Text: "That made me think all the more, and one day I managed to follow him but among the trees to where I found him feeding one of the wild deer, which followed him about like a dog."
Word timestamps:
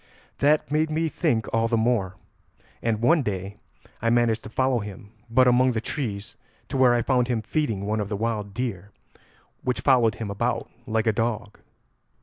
"That 0.39 0.71
made 0.71 0.89
me 0.89 1.09
think 1.09 1.45
all 1.53 1.67
the 1.67 1.77
more, 1.77 2.15
and 2.81 3.03
one 3.03 3.21
day 3.21 3.57
I 4.01 4.09
managed 4.09 4.41
to 4.45 4.49
follow 4.49 4.79
him 4.79 5.11
but 5.29 5.47
among 5.47 5.73
the 5.73 5.79
trees 5.79 6.35
to 6.69 6.77
where 6.77 6.95
I 6.95 7.03
found 7.03 7.27
him 7.27 7.43
feeding 7.43 7.85
one 7.85 7.99
of 7.99 8.09
the 8.09 8.17
wild 8.17 8.51
deer, 8.55 8.89
which 9.61 9.81
followed 9.81 10.15
him 10.15 10.31
about 10.31 10.67
like 10.87 11.05
a 11.05 11.13
dog." 11.13 11.59